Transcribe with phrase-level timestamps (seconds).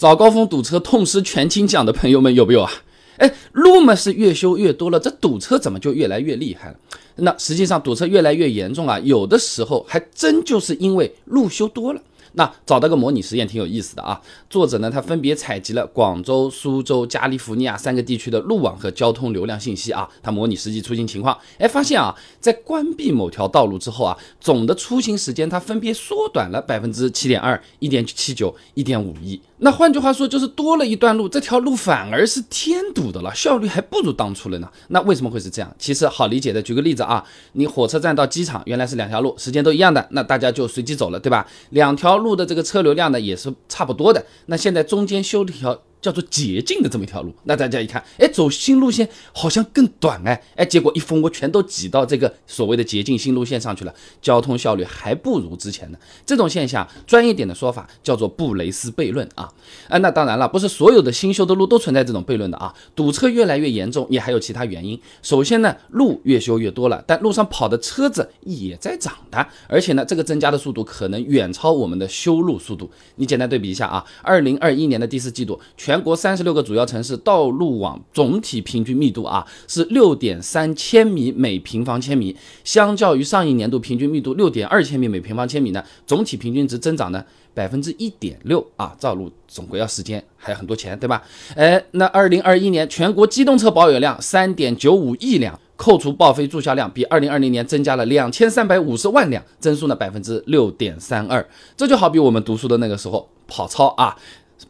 [0.00, 2.72] 早高峰堵车痛失全勤奖的朋友们有没有啊？
[3.18, 6.76] 哎，路嘛是越修越多了，这堵车怎么就越来越厉害了？
[7.16, 12.00] 那实际上堵车越来越严重啊，有的时候还真就是因为路修多了。
[12.32, 14.18] 那找到个模拟实验挺有意思的啊，
[14.48, 29.38] 作者呢他分别采集了广州、苏州、加利福尼亚三个地区的路网和交通流量信息啊，他模拟实际出行情况，哎，发现啊，在关闭某条道路之后啊，总的出行时间它分别缩短了百分之七点二、一点七九、一点五一。
[29.62, 34.68] 那换句话说，就是多了一段路，这条路反而是添堵的了，效率还不如当初了呢。
[34.88, 35.74] 那为什么会是这样？
[35.78, 41.46] 其实好理解的，举个例子啊，你火车站到机场原来是两条路，时间都一样的，那大家就随机走了，对吧？
[41.70, 45.78] 两条路的这个车流量呢也是差不多的，那现在中间修了一条。
[46.00, 59.52] 叫做捷径的这么一条路，那大家一看，哎，走新路线好像更短哎，哎，结果一蜂窝全都挤到这个所谓的捷径新路线上去了，交通效率还不如之前呢这种现象，专业点的说法叫做布雷斯悖论啊，
[59.88, 64.98] 啊，那当然了，不是所有的新修的路都存在这种悖论的啊，堵车越来越严重，也还有其他原因。
[65.22, 72.90] 首先呢，路越修越多了，但路上跑的车子也在涨的，而且呢，这个增加的速度可能远超我们的修路速度。
[73.16, 75.89] 你简单对比一下啊，二零二一年的第四季度全。
[75.90, 88.94] 全国三十六个主要城市道路网总体平均密度啊是六点三千米每平方千米，相较于上一年度平均密度六点二千米每平方千米呢，总体平均值增长呢百分之一点六啊。
[89.00, 91.20] 造路总归要时间，还有很多钱，对吧？
[91.56, 101.44] 哎，那二零二一年全国机动车保有量三点九五亿辆，扣除报废注销量，比二零二零年增加了两千三百五十万辆，增速呢百分之六点三二。
[101.76, 104.16] 这就好比我们读书的那个时候跑操啊。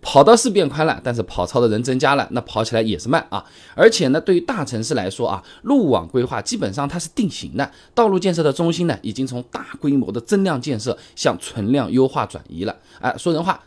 [0.00, 3.44] 跑道是变宽了，但是跑操的人增加了，那跑起来也是慢啊。
[3.74, 12.76] 而且呢，对于大城市来说啊，路网规划基本上它是定型的，道路建设的中心呢，已经从大规模的增量建设向存量优化转移了。
[13.00, 13.60] 哎，说人话。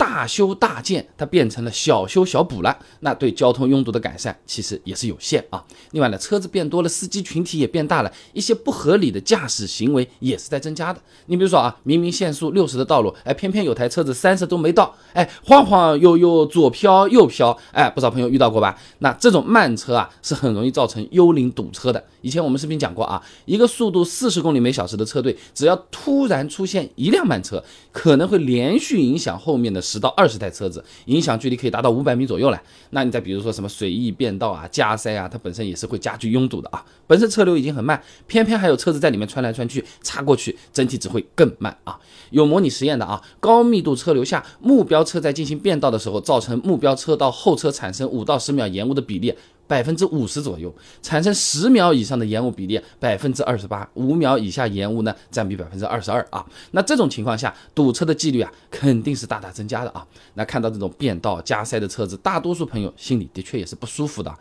[0.00, 5.62] 大修大建，它变成了小修小补了，那对交通拥堵的改善其实也是有限啊。
[5.90, 10.98] 另外呢，车子变多了，司机群体也变大了，一些不合理的驾驶行为也是在增加的。
[11.26, 18.78] 你比如说啊，明明限速六十的道路，哎，偏偏有台车子三十都没到，哎，晃晃悠悠左飘右飘，哎，不少朋友遇到过吧？
[19.00, 22.02] 那这种慢车啊，是很容易造成幽灵堵车的。
[22.22, 27.62] 以前我们视频讲过啊，一个速度四十公里每小时的车队，只要突然出现一辆慢车，
[27.92, 29.78] 可能会连续影响后面的。
[29.90, 32.62] 十到二十台车子，影响距离可以达到五百米左右了。
[32.90, 36.84] 那你再比如说什么随意变道啊、加塞啊，它本身也是会加剧拥堵的啊。
[37.06, 41.98] 本身车流已经很慢，偏偏还有车子在里面穿来穿去，插过去，整体只会更慢啊。
[42.30, 49.34] 有模拟实验的啊，高密度车流下，目标车在进行变道的时候，造成目标车道后车产生五到十秒延误的比例。
[49.70, 56.44] 百分之五十左右，产生十秒以上的延误比例百分之二十八，五秒以下延误呢占比百分之二十二啊。
[56.72, 60.04] 那这种情况下，堵车的几率啊肯定是大大增加的啊。
[60.34, 64.34] 那看到这种变道加塞的车子，大多数朋友心里的确也是不舒服的，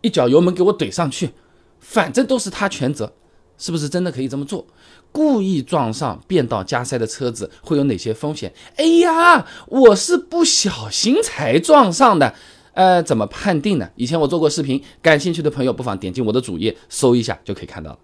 [0.00, 1.32] 一脚油门给我怼上去，
[1.78, 3.12] 反正都是他全责，
[3.58, 4.66] 是不是真的可以这么做？
[5.12, 8.50] 故意撞上变道加塞的车子会有哪些风险？
[8.76, 12.34] 哎呀，我是不小心才撞上的。
[12.74, 13.88] 呃，怎么判定呢？
[13.96, 17.98] 以前我做过视频，感兴趣的朋友不妨点进我的主页搜一下，就可以看到了。